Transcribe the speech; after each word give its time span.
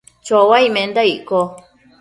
chouaic 0.25 0.71
menda 0.75 1.01
icco? 1.15 1.41